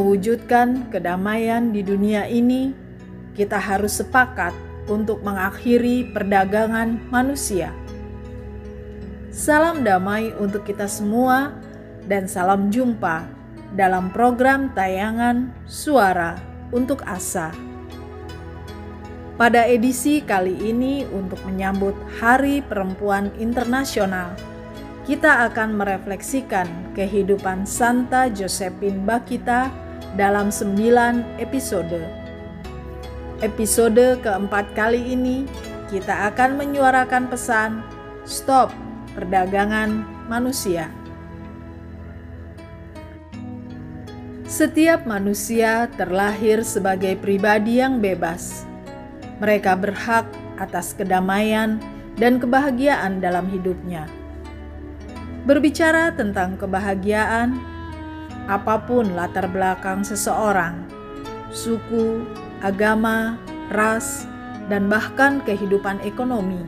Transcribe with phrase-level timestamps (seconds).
[0.00, 2.72] mewujudkan kedamaian di dunia ini,
[3.36, 4.56] kita harus sepakat
[4.88, 7.68] untuk mengakhiri perdagangan manusia.
[9.28, 11.52] Salam damai untuk kita semua,
[12.08, 13.28] dan salam jumpa
[13.76, 16.40] dalam program tayangan Suara
[16.72, 17.52] untuk Asa.
[19.36, 21.92] Pada edisi kali ini, untuk menyambut
[22.24, 24.32] Hari Perempuan Internasional,
[25.04, 32.02] kita akan merefleksikan kehidupan Santa Josephine Bakita dalam sembilan episode.
[33.40, 35.46] Episode keempat kali ini,
[35.88, 37.80] kita akan menyuarakan pesan
[38.26, 38.74] Stop
[39.14, 40.90] Perdagangan Manusia.
[44.50, 48.66] Setiap manusia terlahir sebagai pribadi yang bebas.
[49.38, 50.26] Mereka berhak
[50.60, 51.80] atas kedamaian
[52.18, 54.04] dan kebahagiaan dalam hidupnya.
[55.48, 57.56] Berbicara tentang kebahagiaan,
[58.46, 60.86] apa pun latar belakang seseorang,
[61.52, 62.24] suku,
[62.64, 63.36] agama,
[63.68, 64.24] ras,
[64.70, 66.62] dan bahkan kehidupan ekonomi,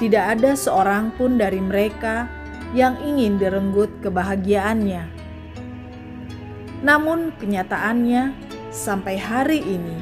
[0.00, 2.30] tidak ada seorang pun dari mereka
[2.72, 5.04] yang ingin direnggut kebahagiaannya.
[6.84, 8.36] Namun, kenyataannya
[8.70, 9.98] sampai hari ini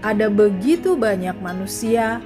[0.00, 2.22] ada begitu banyak manusia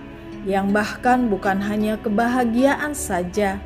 [0.46, 3.58] yang bahkan bukan hanya kebahagiaan saja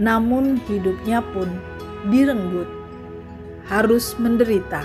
[0.00, 1.52] namun hidupnya pun
[2.08, 2.64] direnggut,
[3.70, 4.82] harus menderita.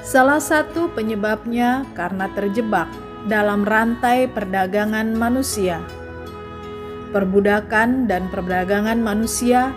[0.00, 2.88] Salah satu penyebabnya karena terjebak
[3.28, 5.84] dalam rantai perdagangan manusia.
[7.12, 9.70] Perbudakan dan perdagangan manusia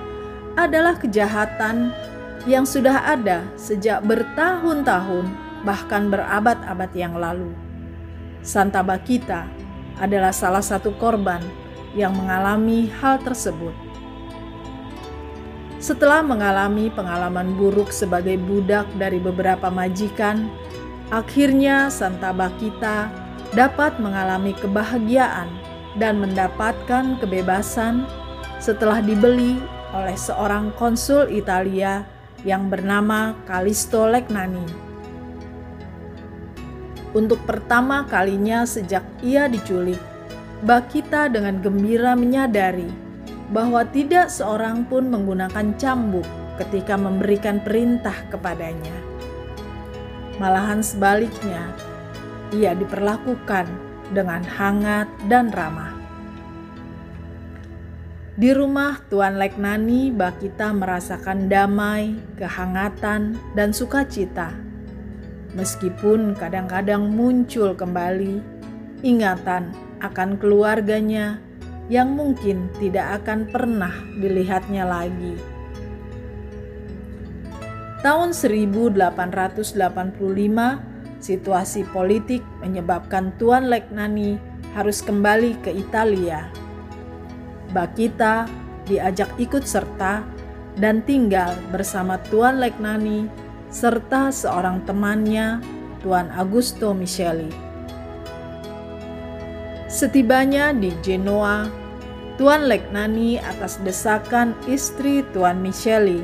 [0.58, 1.92] adalah kejahatan
[2.48, 5.28] yang sudah ada sejak bertahun-tahun,
[5.68, 7.52] bahkan berabad-abad yang lalu.
[8.42, 9.46] Santa Bakita
[10.00, 11.44] adalah salah satu korban
[11.94, 13.74] yang mengalami hal tersebut.
[15.78, 20.50] Setelah mengalami pengalaman buruk sebagai budak dari beberapa majikan,
[21.14, 23.14] akhirnya Santa Bakita
[23.54, 25.46] dapat mengalami kebahagiaan
[26.02, 28.10] dan mendapatkan kebebasan
[28.58, 29.62] setelah dibeli
[29.94, 32.02] oleh seorang konsul Italia
[32.42, 34.66] yang bernama Kalisto Legnani.
[37.14, 40.02] Untuk pertama kalinya sejak ia diculik,
[40.66, 43.07] Bakita dengan gembira menyadari
[43.52, 46.28] bahwa tidak seorang pun menggunakan cambuk
[46.60, 48.96] ketika memberikan perintah kepadanya.
[50.38, 51.72] Malahan sebaliknya,
[52.54, 53.66] ia diperlakukan
[54.12, 55.98] dengan hangat dan ramah.
[58.38, 64.54] Di rumah Tuan Leknani, Bakita merasakan damai, kehangatan, dan sukacita.
[65.58, 68.38] Meskipun kadang-kadang muncul kembali
[69.02, 69.74] ingatan
[70.06, 71.42] akan keluarganya
[71.88, 75.36] yang mungkin tidak akan pernah dilihatnya lagi.
[78.04, 79.74] Tahun 1885,
[81.20, 84.38] situasi politik menyebabkan Tuan Legnani
[84.78, 86.48] harus kembali ke Italia.
[87.74, 88.48] Bakita
[88.88, 90.24] diajak ikut serta
[90.78, 93.28] dan tinggal bersama Tuan Legnani
[93.74, 95.60] serta seorang temannya,
[96.00, 97.67] Tuan Augusto Micheli.
[99.98, 101.66] Setibanya di Genoa,
[102.38, 106.22] Tuan Legnani atas desakan istri Tuan Micheli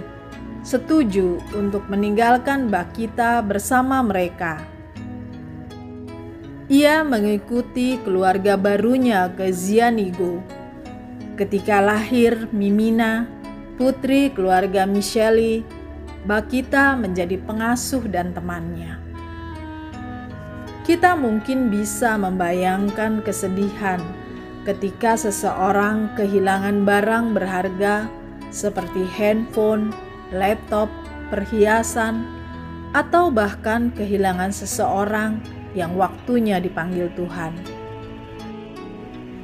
[0.61, 4.61] setuju untuk meninggalkan Bakita bersama mereka.
[6.69, 10.45] Ia mengikuti keluarga barunya ke Zianigo.
[11.34, 13.25] Ketika lahir Mimina,
[13.81, 15.66] putri keluarga Micheli,
[16.29, 19.12] Bakita menjadi pengasuh dan temannya
[20.84, 24.04] kita mungkin bisa membayangkan kesedihan
[24.68, 28.08] ketika seseorang kehilangan barang berharga
[28.52, 29.96] seperti handphone,
[30.36, 30.92] laptop,
[31.32, 32.28] perhiasan,
[32.92, 35.42] atau bahkan kehilangan seseorang
[35.74, 37.56] yang waktunya dipanggil Tuhan.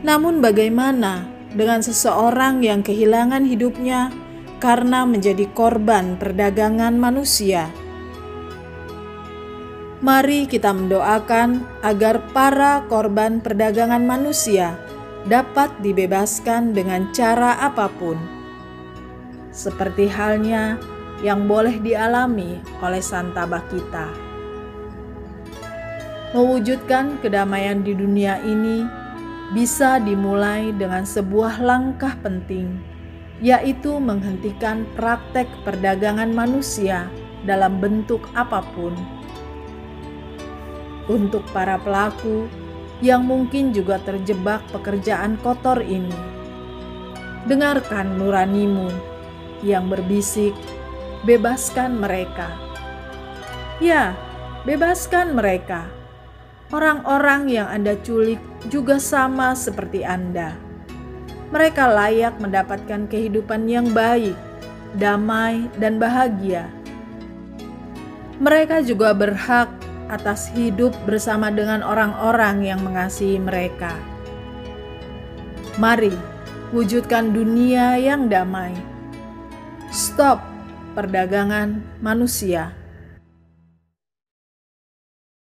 [0.06, 4.14] Namun, bagaimana dengan seseorang yang kehilangan hidupnya
[4.62, 7.68] karena menjadi korban perdagangan manusia?
[10.00, 14.80] Mari kita mendoakan agar para korban perdagangan manusia
[15.28, 18.16] dapat dibebaskan dengan cara apa pun,
[19.52, 20.80] seperti halnya
[21.20, 24.08] yang boleh dialami oleh Santa Bakita.
[26.32, 28.88] Mewujudkan kedamaian di dunia ini
[29.52, 32.72] bisa dimulai dengan sebuah langkah penting,
[33.44, 37.12] yaitu menghentikan praktek perdagangan manusia
[37.44, 39.19] dalam bentuk apa pun
[41.10, 42.46] untuk para pelaku
[43.02, 46.14] yang mungkin juga terjebak pekerjaan kotor ini.
[47.50, 48.94] Dengarkan nuranimu
[49.66, 50.54] yang berbisik,
[51.26, 52.54] bebaskan mereka.
[53.82, 54.14] Ya,
[54.68, 55.88] bebaskan mereka.
[56.70, 58.38] Orang-orang yang Anda culik
[58.70, 60.54] juga sama seperti Anda.
[61.50, 64.38] Mereka layak mendapatkan kehidupan yang baik,
[64.94, 66.70] damai, dan bahagia.
[68.38, 69.79] Mereka juga berhak
[70.10, 73.94] atas hidup bersama dengan orang-orang yang mengasihi mereka.
[75.78, 76.12] Mari
[76.74, 78.74] wujudkan dunia yang damai.
[79.94, 80.42] Stop
[80.98, 82.79] perdagangan manusia.